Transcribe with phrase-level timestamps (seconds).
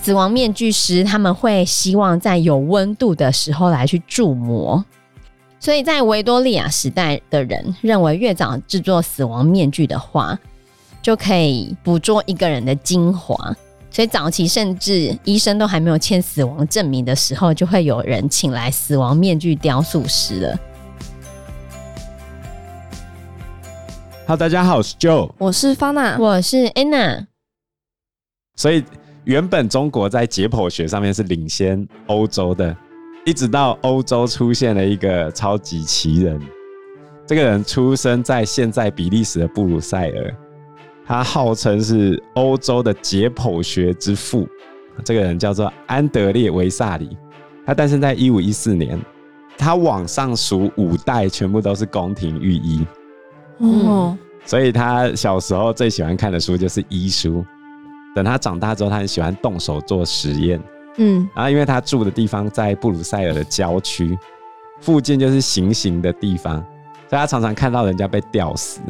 [0.00, 4.84] 死亡面具师他们会希望在有温度的时候来去铸模，
[5.58, 10.38] 所以在维多利亚时代的人认为，越早制作死亡面具的话，
[11.00, 13.34] 就可以捕捉一个人的精华。
[13.90, 20.58] 所以早期甚至医生都还没有签死亡证明的时候，就会有人请来死亡面具雕塑师了。
[24.26, 27.26] 好，大家好，我是 Joe，我是 Fana，我是 Anna。
[28.56, 28.84] 所以。
[29.24, 32.76] 原本中国在解剖学上面是领先欧洲的，
[33.24, 36.38] 一直到欧洲出现了一个超级奇人。
[37.26, 40.36] 这个人出生在现在比利时的布鲁塞尔，
[41.06, 44.46] 他号称是欧洲的解剖学之父。
[45.02, 47.16] 这个人叫做安德烈维萨里，
[47.64, 49.00] 他诞生在一五一四年，
[49.56, 52.86] 他往上数五代全部都是宫廷御医。
[53.58, 57.44] 哦，所以他小时候最喜欢看的书就是医书。
[58.14, 60.62] 等他长大之后，他很喜欢动手做实验。
[60.98, 64.16] 嗯，然后因为他住的地方在布鲁塞尔的郊区，
[64.80, 66.64] 附近就是行刑的地方，
[67.08, 68.80] 所以他常常看到人家被吊死，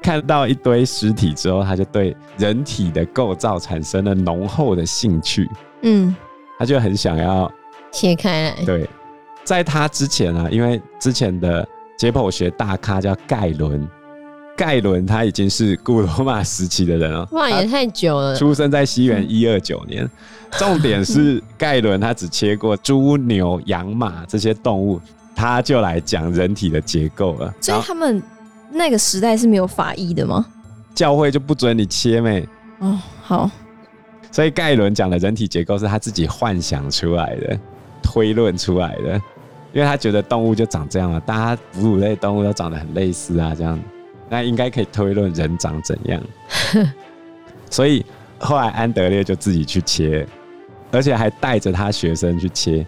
[0.00, 5.46] 看到一堆尸体之后，他就对人体的构造产生了浓厚的兴趣。
[5.82, 6.16] 嗯，
[6.58, 7.52] 他就很想要
[7.92, 8.64] 切开来。
[8.64, 8.88] 对，
[9.44, 13.86] 在他之前啊，因为之前的解剖学大咖叫盖伦。
[14.56, 18.34] 盖伦他已经是古罗马时期的人了，哇，也太久了。
[18.34, 20.08] 出生在西元一二九年。
[20.52, 24.98] 重点是盖伦他只切过猪、牛、羊、马这些动物，
[25.34, 27.54] 他就来讲人体的结构了。
[27.60, 28.22] 所以他们
[28.70, 30.46] 那个时代是没有法医的吗？
[30.94, 32.48] 教会就不准你切咩？
[32.78, 33.50] 哦，好。
[34.30, 37.58] 所以盖伦讲的人体结构是他自己幻想出来的、
[38.02, 39.20] 推论出来的，
[39.76, 43.78] 因为他觉得动物就长这样了，大家哺乳类动物都长得很类似啊，这样。
[44.30, 46.22] 那应该可以推论人长怎样，
[47.70, 48.02] 所以
[48.38, 50.26] 后来安德烈就自己去切，
[50.90, 52.86] 而且还带着他学生去切。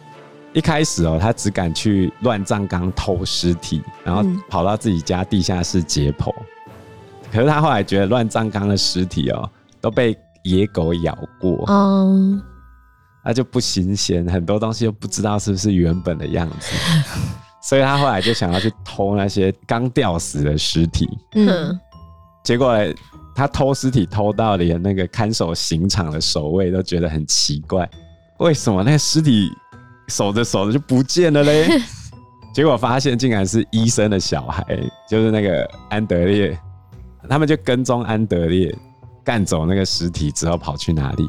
[0.54, 6.32] 一开始哦，他只敢去乱葬岗偷尸体，然后跑到自己家地下室解剖。
[7.30, 9.46] 可是他后来觉得乱葬岗的尸体哦
[9.78, 12.42] 都被野狗咬过，嗯，
[13.28, 16.74] 那就不新鲜，很多东西又不知道是不是原本的样子。
[17.60, 21.78] 所以他后来就想要去偷那些刚吊死的尸体，嗯，
[22.42, 22.74] 结果
[23.34, 27.86] 他偷尸体偷到连那个看守刑场的守卫都觉得很奇怪，
[28.38, 29.50] 为什么那个尸体
[30.06, 31.68] 守着守着就不见了嘞？
[32.54, 34.64] 结果发现竟然是医生的小孩，
[35.06, 36.58] 就是那个安德烈，
[37.28, 38.74] 他们就跟踪安德烈
[39.22, 41.28] 干走那个尸体之后跑去哪里？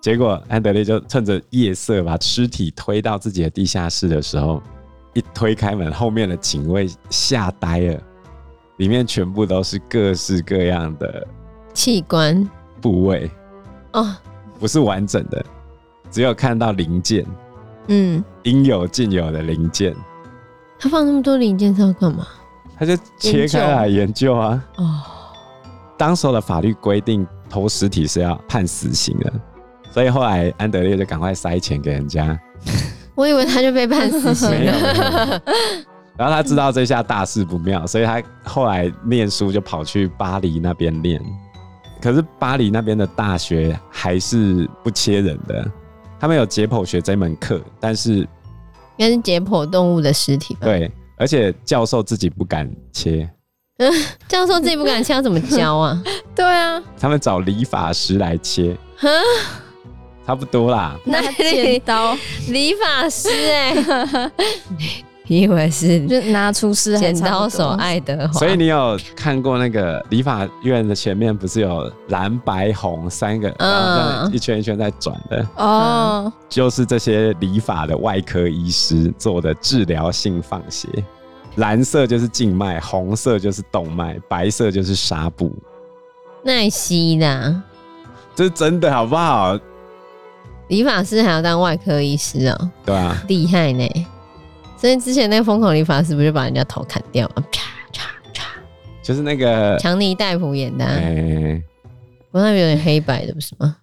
[0.00, 4.62] 结果安德烈就趁着夜色把尸体推到自己的地下室的时候。
[5.12, 8.00] 一推开门，后面的警卫吓呆了，
[8.76, 11.26] 里面全部都是各式各样的
[11.74, 12.48] 器官
[12.80, 13.28] 部位
[13.92, 14.14] 哦，
[14.60, 15.44] 不是完整的，
[16.12, 17.26] 只有看到零件，
[17.88, 19.92] 嗯，应有尽有的零件。
[20.78, 22.24] 他放那么多零件是要干嘛？
[22.78, 24.64] 他就切开来研究啊。
[24.76, 25.02] 哦，
[25.98, 29.32] 当时的法律规定偷尸体是要判死刑的，
[29.90, 32.38] 所以后来安德烈就赶快塞钱给人家。
[33.14, 35.42] 我以为他就被判死刑了，
[36.16, 41.20] 然后他知道这下大事不妙，所以他后来念书就跑去巴黎那边念。
[42.00, 45.70] 可是巴黎那边的大学还是不切人的，
[46.18, 48.26] 他们有解剖学这门课，但是应
[48.96, 50.60] 该是解剖动物的尸体吧？
[50.62, 53.28] 对，而且教授自己不敢切。
[53.78, 53.92] 嗯，
[54.28, 56.02] 教授自己不敢切，要怎么教啊？
[56.34, 58.74] 对啊，他们找理发师来切。
[60.30, 62.16] 差不多啦，拿剪刀，
[62.50, 64.30] 理发师哎、欸，
[65.26, 68.32] 你以为是就拿出师剪刀手爱德华？
[68.34, 75.44] 所以你有看过那个理发院的前面不是有蓝白红三个，然后一圈一圈在转的？
[75.56, 80.86] 哦，就是这些理发的外科医师做的治疗性放血，
[81.56, 85.52] 蓝色就是静脉，红色就是动脉，白色就是纱布，
[86.44, 87.60] 奈西的，
[88.36, 89.58] 这是真的好不好？
[90.70, 94.06] 理发师还要当外科医师哦、喔，对啊，厉害呢。
[94.76, 97.44] 所以之前那个疯狂理发师不就把人家头砍掉吗？
[97.50, 97.60] 啪
[97.92, 98.46] 啪啪，
[99.02, 101.62] 就是那个强尼戴普演的、啊，欸、
[102.30, 103.76] 不过那边有点黑白的，不是吗？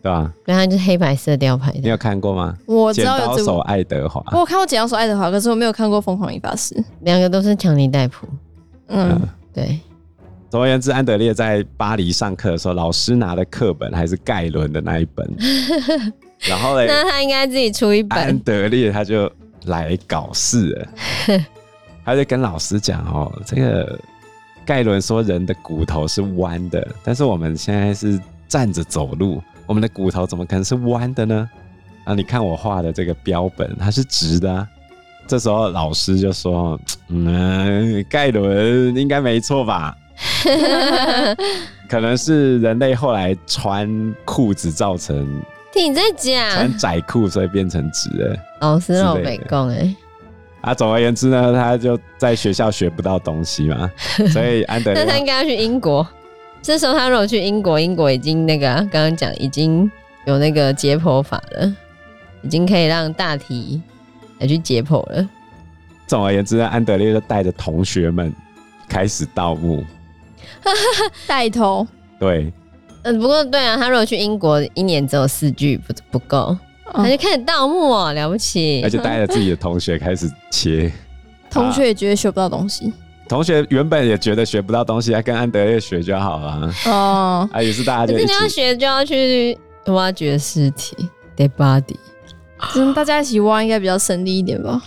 [0.00, 1.80] 对啊，对他就是黑白色调拍的。
[1.80, 2.56] 你有看过吗？
[2.66, 6.80] 我知道有剪刀手爱德华，我有看过剪刀手爱德华，可是我没有看过疯狂理发师。
[7.00, 8.24] 两个都是强尼戴普，
[8.86, 9.80] 嗯，嗯对。
[10.50, 15.30] 总而言之，安德烈在巴黎上课的时候，老师拿的课本还是盖伦的那一本。
[16.40, 18.18] 然后嘞，那他应该自己出一本。
[18.18, 19.30] 安德烈他就
[19.66, 20.88] 来搞事了，
[22.04, 23.98] 他就跟老师讲：“哦，这个
[24.64, 31.50] 盖伦说人的骨头是弯的，但是我们现在是站着走路，我们的骨头怎么可能是弯的呢？
[32.04, 34.66] 啊，你看我画的这个标本，它是直的啊。
[35.26, 39.94] 这时候老师就说：“嗯，盖伦应该没错吧？
[41.88, 45.42] 可能是人类后来穿裤子造成。”
[45.72, 48.38] 听你在讲，穿窄裤所以变成直的。
[48.60, 49.94] 老师让我没讲哎。
[50.60, 53.90] 啊，总而言之呢，他就在学校学不到东西嘛，
[54.32, 55.04] 所以安德烈。
[55.04, 56.06] 那他应该要去英国。
[56.60, 59.88] 这时候他如果去英国，英国已经那个刚刚讲已经
[60.24, 61.72] 有那个解剖法了，
[62.42, 63.80] 已经可以让大体
[64.38, 65.28] 来去解剖了。
[66.06, 68.32] 总而言之呢，安德烈就带着同学们
[68.88, 69.84] 开始盗墓，
[71.26, 71.86] 带头。
[72.18, 72.52] 对。
[73.02, 76.56] 嗯，不过对啊，他如果去英国，一年只有四句不不够，
[76.92, 78.82] 他就开始盗墓哦，了不起！
[78.82, 80.92] 而且带着自己的同学开始切，
[81.48, 82.92] 同学也觉得学不到东西。
[83.28, 86.74] 同学原本也觉得学不到东西，要跟安德烈学就好了。
[86.86, 89.56] 哦， 啊，也是大家就一起，你要学就要去
[89.86, 90.96] 挖掘尸体
[91.36, 91.96] ，dead body，
[92.74, 94.82] 嗯，大家一起挖应该比较省力一点吧？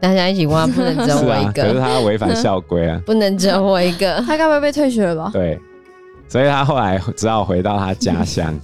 [0.00, 5.30] 大家一起挖不能只有 我一个，可是他违反校规啊， 不能只有我一个， 他该不会被退学了吧？
[5.32, 5.58] 对。
[6.28, 8.54] 所以他后来只好回到他家乡，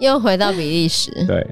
[0.00, 1.12] 又回到比利时。
[1.28, 1.46] 对，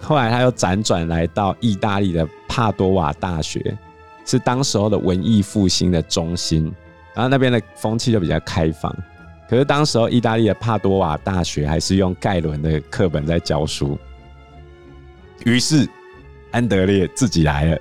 [0.00, 3.76] 后来他又辗转来到意大利的帕多瓦大学，
[4.24, 6.72] 是当时候的文艺复兴的中心，
[7.12, 8.94] 然后那边的风气就比较开放。
[9.50, 13.98] 可是当时候意大利的帕多瓦大学还是用盖伦的课本在教书，
[15.44, 15.88] 于是
[16.52, 17.78] 安德烈自己来了，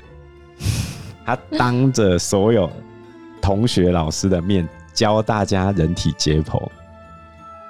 [1.25, 2.69] 他当着所有
[3.41, 6.61] 同学老师的面教大家人体解剖。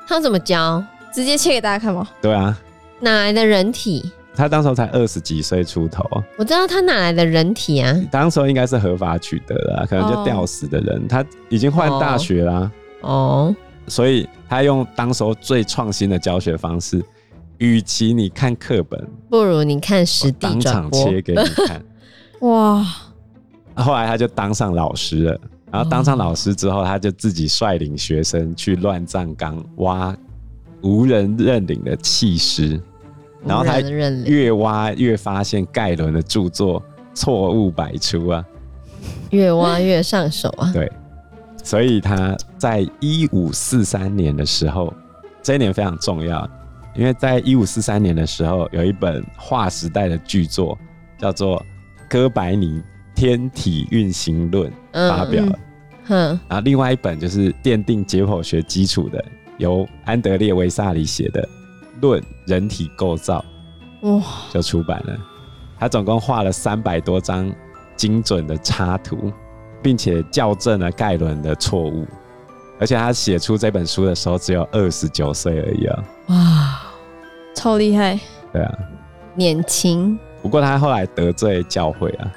[0.07, 0.83] 他怎么教？
[1.13, 2.07] 直接切给大家看吗？
[2.21, 2.59] 对啊，
[2.99, 4.11] 哪来的人体？
[4.35, 6.03] 他当时候才二十几岁出头。
[6.37, 7.95] 我知道他哪来的人体啊？
[8.09, 10.99] 当时候应该是合法取得的，可能就吊死的人。
[11.01, 11.07] Oh.
[11.07, 12.71] 他已经换大学啦。
[13.01, 13.55] 哦，oh.
[13.87, 17.05] 所以他用当时候最创新的教学方式，
[17.59, 21.81] 与其你看课本，不如你看实地当场切给你看。
[22.43, 22.85] 哇！
[23.75, 25.41] 后来他就当上老师了。
[25.71, 30.15] 然后当上老师之后，他就自己率领学生去乱葬岗挖
[30.81, 32.79] 无人认领的弃尸，
[33.43, 36.83] 然后他越挖越发现盖伦的著作
[37.15, 38.45] 错误百出啊，
[39.31, 40.71] 越挖越上手啊。
[40.71, 40.91] 对，
[41.63, 44.93] 所以他在一五四三年的时候，
[45.41, 46.47] 这一年非常重要，
[46.93, 50.77] 因为在一五四三年的时候，有一本划时代的巨作
[51.17, 51.57] 叫做
[52.13, 52.79] 《哥白尼》。
[53.15, 55.59] 天体运行论发表了，
[56.49, 59.23] 然后另外一本就是奠定解剖学基础的，
[59.59, 61.41] 由安德烈维萨里写的
[62.01, 63.45] 《论人体构造》，
[64.17, 65.15] 哇，就出版了。
[65.79, 67.53] 他总共画了三百多张
[67.95, 69.31] 精准的插图，
[69.81, 72.05] 并且校正了盖伦的错误。
[72.79, 76.03] 而且他写出这本书的时候只有二十九岁而已啊！
[76.29, 76.81] 哇，
[77.55, 78.19] 超厉害！
[78.51, 78.77] 对啊，
[79.35, 80.19] 年轻。
[80.43, 82.31] 不过他后来得罪教会啊。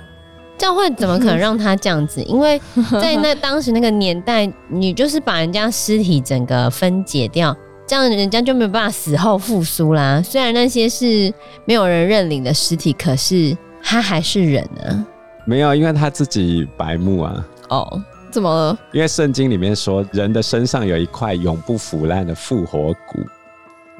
[0.56, 2.22] 教会怎么可能让他这样子？
[2.22, 2.58] 因为
[3.02, 7.54] 在那当时那个年代，你就是把人家尸体整个分解掉，
[7.86, 10.22] 这样人家就没有办法死后复苏啦。
[10.22, 11.30] 虽然那些是
[11.66, 15.04] 没有人认领的尸体，可是他还是人啊。
[15.44, 17.46] 没有，因为他自己白目啊。
[17.68, 18.78] 哦，怎么了？
[18.92, 23.20] 因为圣经里面说，人的身上有一块永不腐烂的复活骨。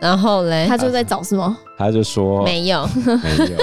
[0.00, 1.56] 然后嘞，他就在找什么？
[1.78, 3.56] 他就说没有，没有。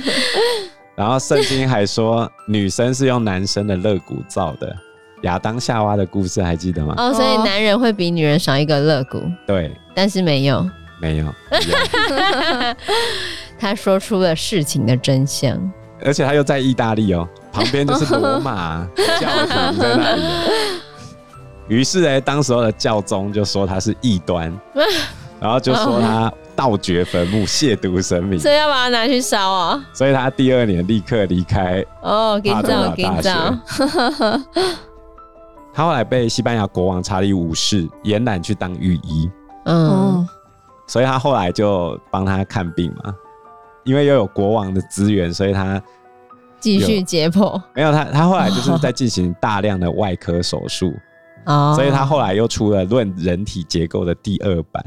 [0.94, 4.74] 然后圣经还说，女生是用男生的肋骨造的，
[5.22, 6.94] 亚当夏娃的故事还记得吗？
[6.96, 9.22] 哦，所以男人会比女人少一个肋骨。
[9.46, 10.68] 对，但是没有，
[11.00, 11.26] 没有。
[13.58, 15.58] 他说出了事情的真相，
[16.04, 18.86] 而且他又在意大利哦，旁边就是罗马
[19.20, 20.22] 教廷在那里。
[21.68, 24.52] 于是呢，当时候的教宗就说他是异端，
[25.40, 26.32] 然后就说他。
[26.58, 29.80] 盗掘坟墓，亵渎神明，所以要把它拿去烧啊！
[29.92, 33.56] 所以他第二年立刻离开哦，给你照，给你照。
[35.72, 39.30] 他后来被西班牙国王查理五世延揽去当御医，
[39.66, 40.26] 嗯，
[40.88, 43.14] 所以他后来就帮他看病嘛。
[43.84, 45.80] 因为又有国王的资源，所以他
[46.58, 47.62] 继续解剖。
[47.72, 50.92] 没有他，他后来就是在进行大量的外科手术，
[51.46, 54.84] 哦，所以他后来又出了《论人体结构》的第二版。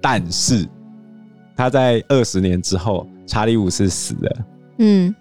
[0.00, 0.66] 但是
[1.56, 4.36] 他在二十年之后，查理五世死了。
[4.78, 5.14] 嗯，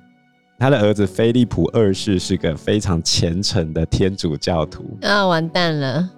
[0.57, 4.98] 他的儿子菲利普二世是个非常虔诚的天主教徒。
[5.01, 6.09] 啊，完蛋了！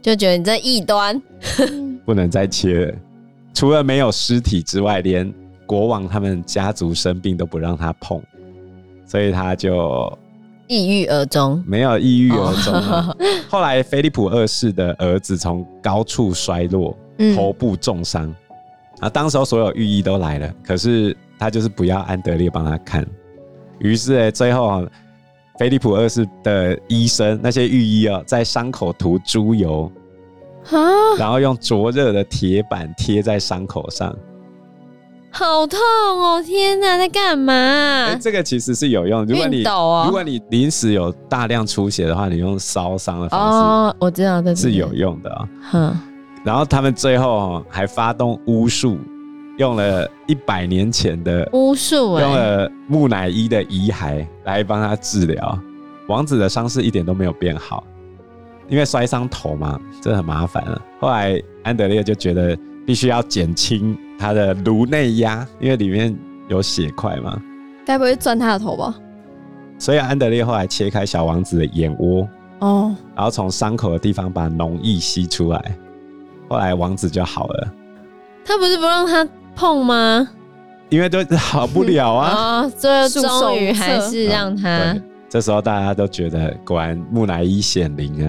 [0.00, 1.22] 就觉得你这异端，
[2.04, 2.94] 不能再切了。
[3.54, 5.32] 除了没有尸体之外，连
[5.64, 8.20] 国王他们家族生病都不让他碰，
[9.06, 10.12] 所以他就
[10.66, 13.14] 抑郁而终，没有抑郁而终、啊。
[13.48, 16.96] 后来菲利普二世的儿子从高处摔落，
[17.34, 18.26] 头部重伤。
[18.26, 18.34] 嗯、
[19.00, 23.06] 啊，当时候所有御医都来了，可是他就是不要安德烈帮他看。
[23.78, 24.86] 于是呢，最后
[25.58, 29.90] 菲利普二世的医生那些御医啊，在伤口涂猪油，
[31.18, 34.14] 然后用灼热的铁板贴在伤口上。
[35.34, 36.42] 好痛哦！
[36.42, 38.18] 天哪，在干嘛、欸？
[38.20, 39.24] 这个其实是有用。
[39.24, 45.96] 如果你、哦、如果你临时有大量出血的话，你用烧伤的方式，哦，我知道的是有用的啊、哦。
[46.44, 48.98] 然后他们最后还发动巫术，
[49.58, 55.58] 用了一百年前的巫术，用了木乃伊的遗骸来帮他治疗。
[56.08, 57.84] 王子的伤势一点都没有变好，
[58.68, 60.82] 因为摔伤头嘛，这很麻烦了。
[61.00, 62.58] 后来安德烈就觉得。
[62.84, 66.12] 必须要减轻他的颅内压，因为里面
[66.48, 67.40] 有血块嘛。
[67.86, 68.92] 该不会钻他的头吧？
[69.78, 75.78] 所以安德烈后来切开小王子的眼窝，哦，然后从伤口的地方把脓液吸出来，
[76.52, 77.72] 后来王子就好了。
[78.44, 80.28] 他不是不让他碰吗？
[80.90, 82.60] 因为都好不了啊。
[82.68, 85.02] 哦，最后终于还是让他、嗯。
[85.30, 88.28] 这时候大家都觉得，果然木乃伊显灵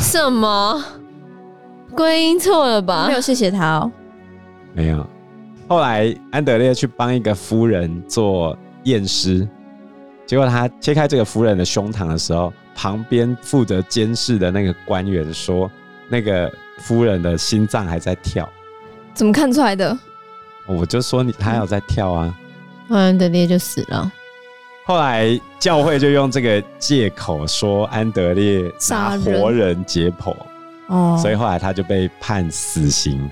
[0.00, 0.82] 什么？
[1.94, 3.06] 归因错了吧？
[3.08, 3.92] 没有谢谢他哦，
[4.72, 5.06] 没有。
[5.68, 9.46] 后来安德烈去帮一个夫人做验尸，
[10.24, 15.70] 结果他切开这个夫人的胸膛的时候，旁边负责监视的那个官员说，
[16.08, 16.50] 那个
[16.80, 18.48] 夫人的心脏还在跳。
[19.14, 19.96] 怎么看出来的？
[20.66, 22.34] 我就说你他有在跳啊，
[22.88, 24.10] 安德烈就死了。
[24.84, 30.34] 后来教会就用这个借口说安德烈杀活人解剖。
[30.88, 33.30] 哦，所以后来他就被判死刑，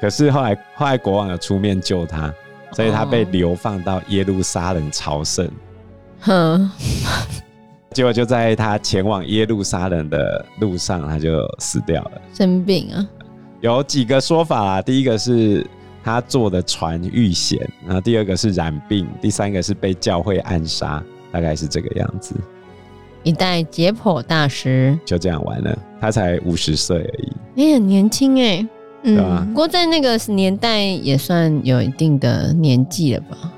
[0.00, 2.32] 可是后来后来国王有出面救他，
[2.72, 5.50] 所以他被流放到耶路撒冷朝圣。
[6.20, 6.70] 哼，
[7.96, 12.20] 结果就在他前往耶路撒冷的路上，他就死掉了。
[12.34, 13.08] 生病啊？
[13.62, 15.66] 有几个说法啦，第一个是
[16.04, 22.34] 他坐的船遇险，然后第二个是染病，第三个是被教会暗杀，大概是这个样子。
[23.22, 28.68] 一代解剖大师就这样完了，他才五十岁而已，你、欸、很年轻哎、欸，
[29.02, 29.42] 对吧？
[29.48, 33.52] 不过在那个年代也算有一定的年纪了吧？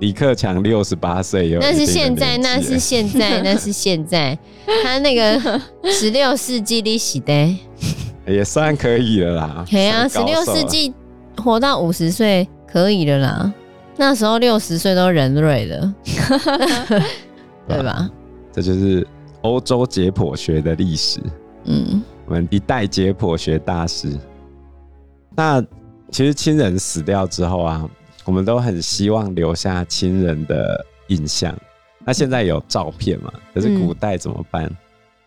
[0.00, 4.38] 李克强六十八岁，有那是现在，那是现在， 那是现在，
[4.84, 7.58] 他那个十六世纪历史的
[8.26, 9.64] 也算可以了啦。
[9.68, 10.94] 对啊，十六世纪
[11.36, 13.52] 活到五十岁可以了啦，
[13.96, 15.94] 那时候六十岁都人瑞了，
[17.66, 18.08] 对吧？
[18.52, 19.06] 这就是
[19.42, 21.20] 欧洲解剖学的历史。
[21.64, 24.08] 嗯，我们一代解剖学大师。
[25.36, 25.60] 那
[26.10, 27.88] 其实亲人死掉之后啊，
[28.28, 31.56] 我们都很希望留下亲人的印象。
[32.04, 33.32] 那现在有照片嘛？
[33.54, 34.70] 可是古代怎么办？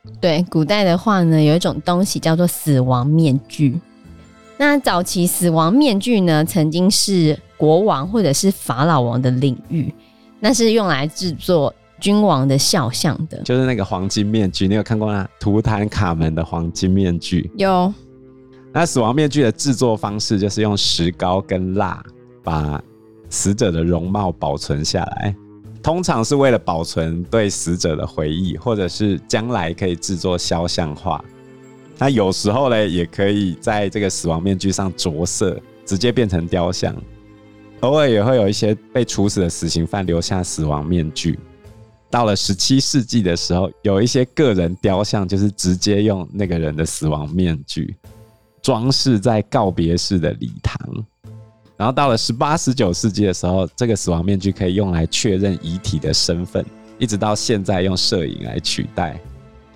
[0.05, 3.81] 嗯，对，古代的话呢，有一种东西叫做死亡面具。
[4.55, 9.91] 那早期死亡面具呢，曾经是国王或者是法老王的领域，
[10.39, 11.74] 那是用来制作。
[12.00, 15.27] 君王的肖像的，就是那个黄金面具，你有看过那？
[15.39, 17.91] 图坦卡门的黄金面具有。
[18.74, 22.03] 那死亡面具的制作方式就是用石膏跟蜡
[22.43, 22.81] 把
[23.32, 25.36] 死者的容貌保存下来，
[25.82, 31.24] 通常是为了保存对死者的回忆，或者是将来可以制作肖像画。
[31.98, 36.96] 那有时候呢，也可以在这个死亡面具上着色，直接变成雕像。
[37.80, 41.40] 偶尔也会有一些被处死的死刑犯留下死亡面具。
[42.10, 47.96] 到了十七世纪的时候，有一些个人雕像，就是直接用那个人的死亡面具
[48.62, 50.78] 装饰在告别式的礼堂。
[51.82, 56.64] 然后到了十八、十九世纪的时候，这个死亡面具可以用来确认遗体的身份，
[57.00, 59.20] 一直到现在用摄影来取代。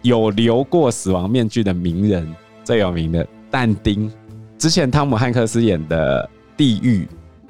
[0.04, 2.32] 有留过死亡面具的名人，
[2.64, 4.08] 最有名的但丁，
[4.56, 6.24] 之前汤姆汉克斯演的
[6.56, 7.06] 《地狱》。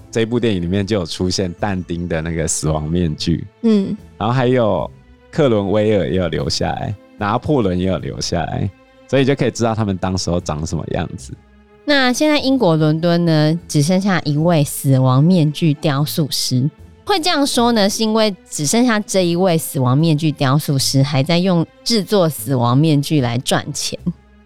[0.09, 4.89] 这部电影里面就有出现但丁的那个死亡面具，嗯，然后还有
[5.29, 8.71] 克伦威尔也有留下来，拿破仑也有留下来，
[9.09, 11.33] 所以就可以知道他们当时候长什么样子。
[11.85, 16.69] 那现在英国伦敦呢，只剩下一位死亡面具雕塑师。
[17.05, 23.97] 会这样说呢，是因为只剩下这一位死亡面具雕塑师还在用制作死亡面具来赚钱，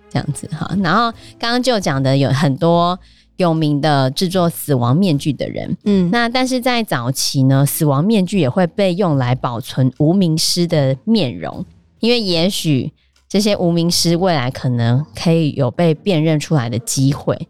[0.10, 0.70] 这样子哈。
[0.84, 3.00] 然后刚刚就讲的有很多。
[3.38, 11.66] 有名的制作死亡面具的人，嗯，那但是在早期呢，死亡面具也会被用来保存无名尸的面容，
[12.02, 12.92] 因为也许
[13.30, 17.48] 这些无名尸未来可能可以有被辨认出来的机会，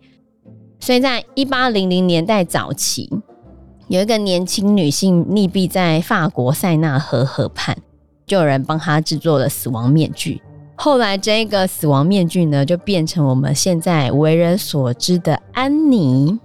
[0.77, 3.09] 所以在一八零零年代早期，
[3.87, 7.77] 有一个年轻女性溺毙在法国塞纳河河畔，
[8.27, 10.41] 就有人帮她制作了死亡面具。
[10.75, 16.37] 后来这个死亡面具呢，就变成我们现在为人所知的安妮。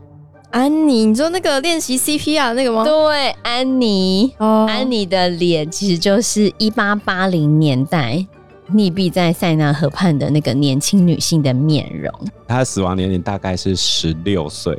[0.51, 2.85] 安妮，你说那个练习 CPR 那个吗？
[2.85, 4.33] 对，安妮。
[4.39, 8.25] 哦，安妮的脸其实就是一八八零年代
[8.73, 12.13] 溺毙在塞纳河畔的那个年轻女性的面容。
[12.49, 14.79] 她的死亡年龄大概是十六岁，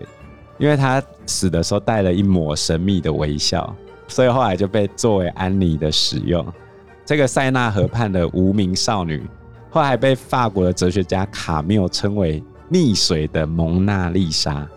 [0.57, 3.75] 因为她死的时候带了一抹神秘的微笑，
[4.07, 6.45] 所以后来就被作为安妮的使用。
[7.05, 9.23] 这个塞纳河畔的无名少女，
[9.69, 14.67] 后来被法国的哲学家卡缪称为“溺水的蒙娜丽莎”。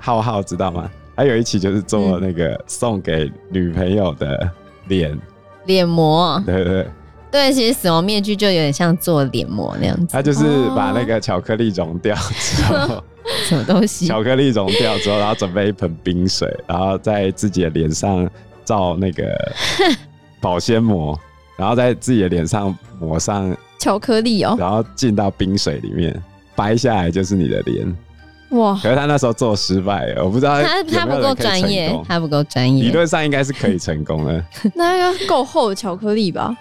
[0.00, 0.90] 浩浩知道吗？
[1.14, 4.48] 还有一期就是做那个送给女朋友的
[4.86, 5.20] 脸
[5.66, 6.86] 脸、嗯、膜，对对
[7.30, 10.06] 对，其实死亡面具就有点像做脸膜那样子。
[10.10, 13.04] 他就是把那个巧克力融掉之后，哦、
[13.46, 14.06] 什么东西？
[14.06, 18.28] 巧克力融掉之后，然后准备一盆冰水，然后在自己的脸上
[18.64, 19.24] 照那个
[20.40, 21.18] 保鲜膜，
[21.56, 26.14] 然后在自己的脸上抹上巧克力哦，然后进到冰水里面，
[26.56, 27.96] 掰下来就是你的脸。
[28.52, 28.72] 哇！
[28.82, 32.84] 可是他那时候做失败，我不知道他他不够专业，他不够专业。
[32.84, 34.42] 理论上应该是可以成功的。
[34.74, 36.56] 那要够厚的巧克力吧？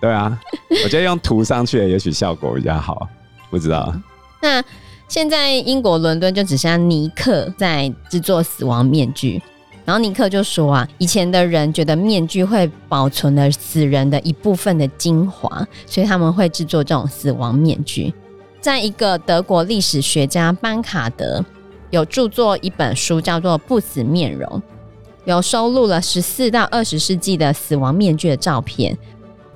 [0.00, 0.38] 对啊，
[0.84, 3.08] 我觉得用涂上去的也许效果比较好。
[3.50, 3.94] 不知道。
[4.42, 4.62] 那
[5.08, 9.40] 现在英国伦敦就只剩尼克在制作死亡面具，
[9.84, 18.12] 然后尼克就说啊，以前的人觉得面具会保存了死人的一部分的精华，所以他们会制作这种死亡面具。
[18.60, 21.44] 在一个德国历史学家班卡德
[21.90, 24.44] 有著作一本书，叫做《不死面容》，
[25.24, 28.98] 有收录了十四到二十世纪的死亡面具的照片。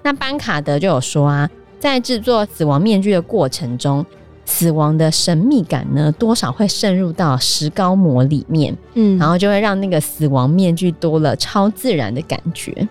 [0.02, 4.04] 那班卡德就有说啊，在制作死亡面具的过程中，
[4.44, 12.88] 死亡的神秘感呢，多少会渗入到石膏膜里面，嗯，然后就会让那个死亡面具多了超自然的感觉。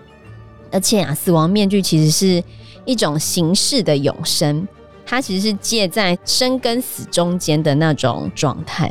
[0.72, 2.44] 而且啊，死亡面具其实是
[2.86, 4.68] 一种形式的永生。
[5.06, 8.88] 它其实是介在生跟死中间的那种状态，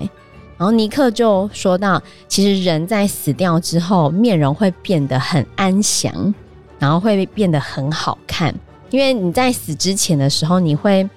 [0.57, 6.35] 然后尼克就说到，其实人在死掉之后，面容会变得很安详，
[6.79, 8.55] 然后会变得很好看，
[8.91, 11.09] 因为你在死之前的时候，你会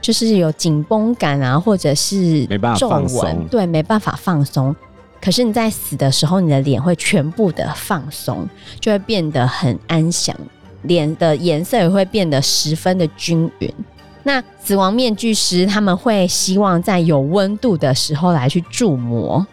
[0.00, 4.76] 就是有紧绷感啊，或者是皱纹，没办法放松，对，没办法放松。
[5.20, 10.36] 可是你在死的时候，你的脸会全部的放松，就会变得很安详，
[10.82, 13.74] 脸的颜色也会变得十分的均匀。
[14.22, 19.44] 那死亡面具师他们会希望在有温度的时候来去注模，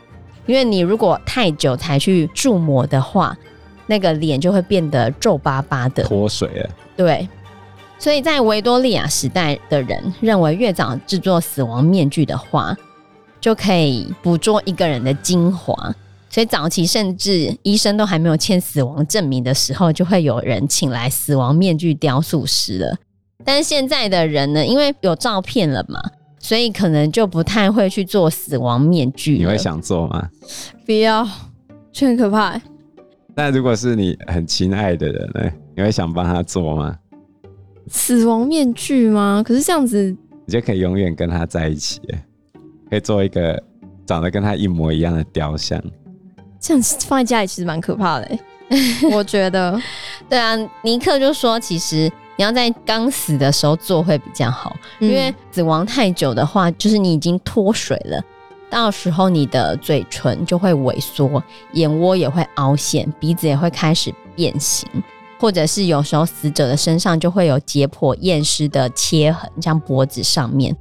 [0.46, 3.36] 因为你如果太久才去注模的话，
[3.88, 6.70] 那个脸就会变得皱巴巴的脱水了。
[6.96, 7.28] 对，
[8.00, 12.76] 所以在维多利亚时代的人认为，越早制作死亡面具的话，
[13.40, 15.94] 就可以捕捉一个人的精华。
[16.30, 22.98] 所以早期甚至医生都还没有签死亡证明的时候，就会有人请来死亡面具雕塑师了。
[23.46, 26.02] 但是现在的人呢，因为有照片了嘛，
[26.40, 29.38] 所以可能就不太会去做死亡面具。
[29.38, 30.30] 你会想做吗？
[30.86, 31.26] 不要，
[31.94, 32.60] 这很可怕。
[33.36, 36.98] 那如果是你很亲爱的人呢，你会想帮他做吗？
[37.88, 39.44] 死亡面具吗？
[39.46, 42.00] 可是这样子，你就可以永远跟他在一起，
[42.90, 43.62] 可以做一个
[44.06, 45.82] 长得跟他一模一样的雕像。
[46.60, 48.38] 这样子放在家里其实蛮可怕的，
[49.12, 49.80] 我觉得。
[50.30, 52.12] 对啊，尼克就说其实。
[52.38, 58.22] 你要在刚死的时候做会比较好，因为死亡太久的话，就是你已经脱水了，
[58.70, 61.42] 到时候你的嘴唇就会萎缩，
[61.74, 64.88] 眼窝也会凹陷，鼻子也会开始变形，
[65.40, 70.76] 或者是有时候死者的身上就会有解剖验尸的切痕，像脖子上面，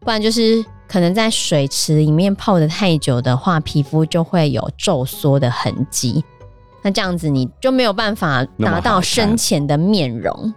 [0.00, 6.22] 不然就是可能在水池里面泡的太久的话，皮肤就会有皱缩的痕迹，
[6.82, 10.52] 那这样子你就没有办法达到生前的面容。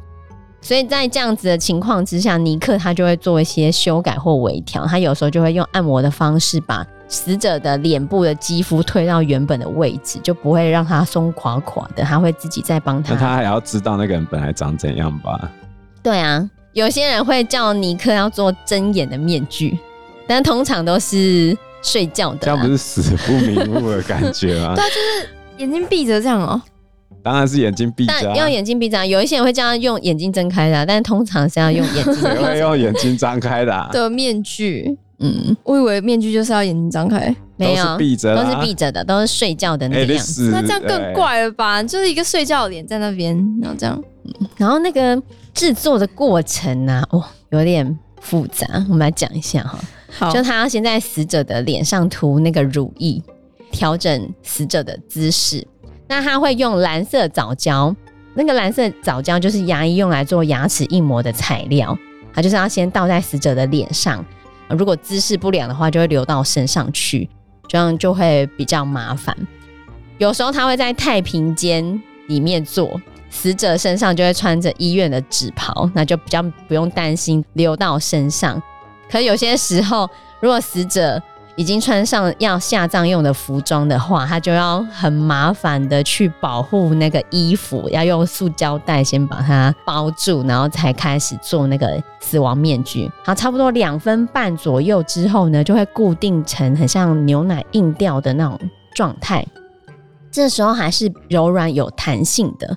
[0.64, 4.86] 所以在这样子的情况之下，尼克他就会做一些修改或微调。
[4.86, 12.04] 他有时候就会用按摩的方式，把死者的脸部的肌肤推到原本的位置，就不会让他松垮垮的。
[12.04, 13.14] 他会自己再帮他。
[13.14, 15.52] 那他还要知道那个人本来长怎样吧？
[16.02, 19.78] 对啊，有些人会叫尼克要做睁眼的面具，
[20.26, 22.38] 但通常都是睡觉的。
[22.38, 24.74] 这样不是死不瞑目的感觉吗？
[24.80, 26.62] 对，就是眼睛闭着这样哦。
[27.24, 29.06] 当然是眼睛闭着，要眼睛闭着。
[29.08, 32.14] 有一些人会这样用眼睛睁开的、啊，但通常是要用眼睛。
[32.20, 33.90] 谁会用眼睛张开的、啊？
[33.94, 40.52] 的面具，嗯，我以为面具就是要眼睛张开，没有，闭着，都是闭着的，都是睡觉的那个样子。
[40.52, 41.76] 欸、那这样更怪了吧？
[41.76, 45.22] 欸、就是一个睡觉的脸在那边，然后这样，嗯、然后那个
[45.54, 48.68] 制作的过程呢、啊，哦，有点复杂。
[48.90, 53.22] 我们来讲一下哈，好，就他要先在死者的脸上涂那个乳液，
[53.72, 55.66] 调整死者的姿势。
[56.08, 57.96] 那他会用蓝色藻胶
[58.36, 61.98] 那个蓝色藻胶就是牙医用来做牙齿印模的材料，
[62.34, 64.24] 它就是要先倒在死者的脸上，
[64.70, 67.30] 如果姿势不良的话，就会流到身上去，
[67.68, 69.36] 这样就会比较麻烦。
[70.18, 78.62] 有时候他会在太平间里面做，死者身上就会穿着医院的纸袍，那就比较不用担心流到身上。
[79.12, 81.22] 可有些时候，如果死者
[81.56, 93.12] 已经穿上要下葬用的服装的话，他就要很麻烦的去保护那个衣服，要用塑胶袋先把它包住，然后才开始做那个死亡面具。
[93.24, 98.60] 好，差不多两分半左右之后呢，就会固定成很像牛奶硬掉的那种
[98.96, 99.46] 状态。
[100.32, 102.76] 这时候还是柔软有弹性的。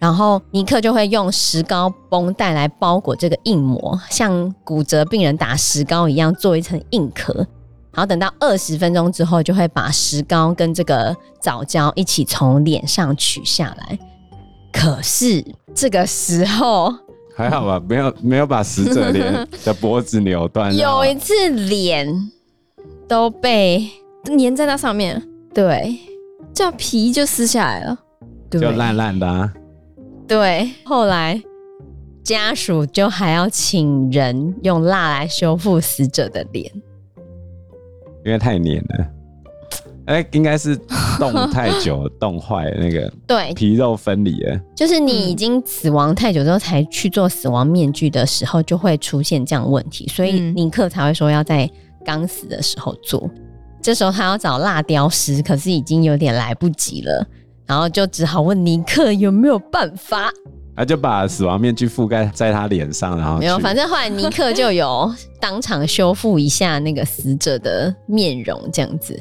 [0.00, 7.46] 然后尼克就会用石膏绷带来包裹这个硬膜，像骨折病人打石膏一样做一层硬壳。
[7.92, 13.98] 然后等到二十分钟之后，就会把石膏跟这个藻胶一起从脸上取下来。
[14.72, 16.94] 可是这个时候
[17.34, 20.74] 还好吧，没有没有把死者脸的脖子扭断。
[20.76, 22.30] 有一次脸
[23.08, 23.90] 都被
[24.24, 25.20] 粘在那上面，
[25.52, 25.98] 对，
[26.54, 27.98] 这样皮就撕下来了，
[28.50, 29.52] 就烂烂的啊。
[30.28, 31.42] 对，后来
[32.22, 36.70] 家属就还要请人用蜡来修复死者的脸，
[38.24, 39.06] 因为太黏了。
[40.06, 40.76] 哎，应该是
[41.18, 44.60] 冻太久， 冻坏那个对皮肉分离了。
[44.74, 51.70] 就是你已经死亡太久之后才去做死亡面具的时候，就会出现这样问题，所以尼克才会说要在
[52.04, 53.30] 刚死的时候做。
[53.80, 57.26] 这时候他要找蜡雕师，可是已经有点来不及了。
[57.66, 60.28] 然后就只好问尼克有没有办法，
[60.76, 69.20] 他就把死亡面具覆盖在他脸上，然后没有，反正后来尼克就有当场修复一下那个死者的面容，这样子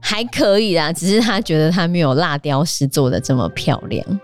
[0.00, 0.92] 还可以啦。
[0.92, 4.20] 只是他觉得他没有蜡雕师做的这么漂亮。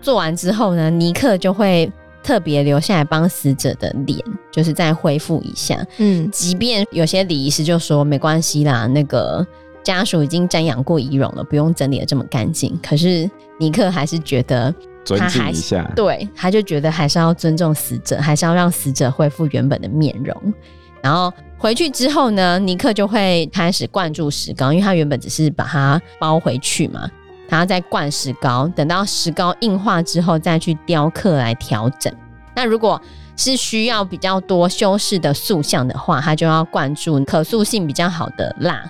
[0.00, 1.90] 做完之后呢，尼克就会
[2.22, 4.18] 特别留下来帮死者的脸，
[4.52, 5.84] 就是再恢复一下。
[5.98, 9.46] 嗯，即便有些礼仪师就说没关系啦，那个。
[9.82, 12.78] 家属已经瞻仰过仪容了，不用整理的这么干净。
[12.82, 14.72] 可是尼克还是觉得
[15.04, 20.54] 尊敬一下，对，他就觉得还是要尊重死者，还是要让死者恢复原本的面容。
[21.02, 27.08] 然后回去之后呢，尼克就会开始灌注石膏，因为他原本只是把它包回去嘛，
[27.48, 32.12] 然后再灌石膏，等到石膏硬化之后再去雕刻来调整。
[32.54, 33.00] 那如果
[33.36, 38.82] 是需要比较多修饰的塑像的话，他就要灌注可塑性比较好的蜡。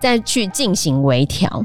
[0.00, 1.64] 再去进行微调，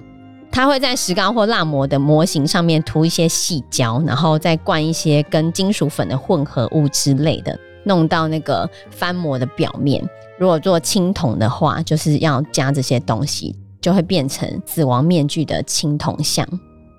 [0.54, 10.08] 他会在石膏或蜡模的模型上面涂一些细胶，然后再灌一些跟金属粉的混合物之类的，弄到那个翻模的表面。
[10.38, 16.48] 如果做青铜的话，就是要加这些东西，就会变成死亡面具的青铜像，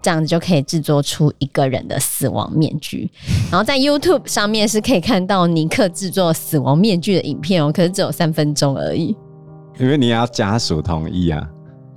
[0.02, 3.08] 这样子就可以制作出一个人的死亡面具。
[3.52, 9.16] 然后在 YouTube 上面是可以看到尼克制作死亡面具的影片哦，可是只有三分钟而已。
[9.78, 11.48] 因为你要家属同意啊，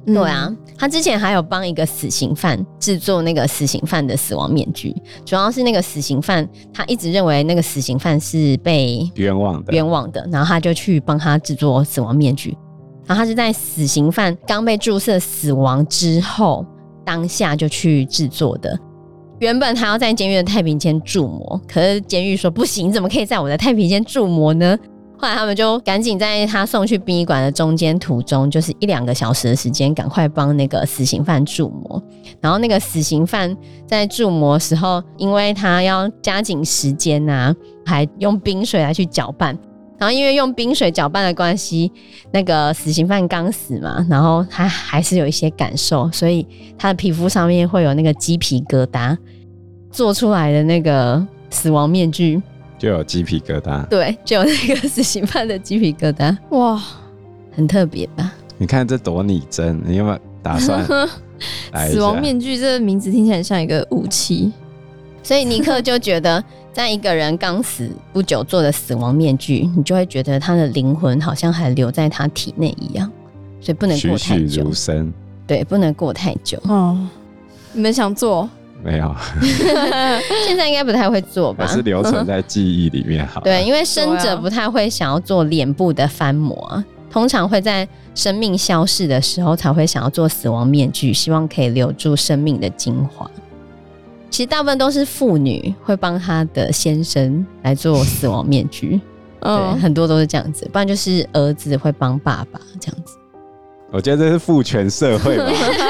[0.07, 12.57] 对啊，他之前还有帮一个死刑犯制作那个死刑犯的死亡面具，主要是那个死刑犯他一直认为那个死刑犯是被冤枉的，冤枉的，然后他就去帮他制作死亡面具，
[13.05, 16.65] 然后他是在死刑犯刚被注射死亡之后
[17.05, 18.79] 当下就去制作的，
[19.39, 24.77] 原本他要在监狱的太平间驻模，可是监狱说不行，怎么可以在我的太平间驻模呢？
[25.17, 32.01] 后来他们就赶紧在他送去殡仪馆的中间途中，就是一两个小时的时间，赶快帮那个死刑犯注模。
[32.39, 33.55] 然后那个死刑犯
[33.87, 39.57] 在注模时候，因为他要加紧时间呐、啊，还用冰水来去搅拌。
[39.97, 41.91] 然后因为用冰水搅拌的关系，
[42.31, 46.45] 那个死刑犯刚死嘛，然后他还是有一些感受，所以
[46.77, 49.17] 他的皮肤上面会有那个鸡皮疙瘩。
[49.89, 52.39] 做出来的那个死亡面具。
[52.77, 56.81] 就有鸡皮疙瘩，对，就有那个死刑犯的鸡皮疙瘩，哇，
[57.55, 58.33] 很特别吧？
[58.57, 60.85] 你看这多拟真，你有没有打算？
[61.91, 64.51] 死亡面具这个名字听起来像一个武器，
[65.21, 73.11] 所以尼克就觉得，在一个人刚死不久做的死亡面具，你就会觉得他的灵魂好像还留在他体内一样，
[73.61, 74.45] 所以不能过太久。
[74.45, 75.13] 栩栩如生，
[75.45, 76.59] 对，不能过太久。
[76.63, 76.97] 哦，
[77.73, 78.49] 你们想做？
[78.87, 79.13] 没有，
[80.47, 81.65] 现在应该不太会做吧？
[81.65, 83.41] 还是留存在记忆里面好。
[83.41, 93.29] 对，因为生者不太会想要做脸部的翻模，通常会在生命消逝的时候才会想要做死亡面具，希望可以留住生命的精华。
[94.29, 99.01] 其实大部分都是妇女会帮她的先生来做死亡面具，
[99.41, 103.17] 对，很多都是这样子，不然就是儿子会帮爸爸这样子。
[103.91, 105.45] 我觉得这是父权社会吧，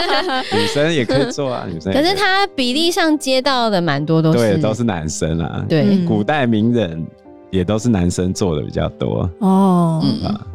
[0.54, 1.92] 女生也可以做啊，女生。
[1.92, 5.66] 可是他比例上接到的蛮多都是对，都是男生啊。
[5.68, 7.06] 对，嗯古代名人
[7.50, 10.02] 也都是男生做的比较多哦。
[10.04, 10.48] 嗯，啊。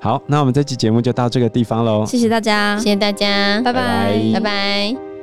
[0.00, 5.13] 好，那我们这期节目就到这个地方喽，谢谢大家，谢谢大家，拜拜拜拜。